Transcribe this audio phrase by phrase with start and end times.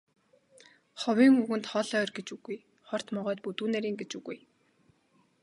[1.01, 2.57] Ховын үгэнд хол ойр гэж үгүй,
[2.89, 4.37] хорт могойд бүдүүн нарийн гэж үгүй.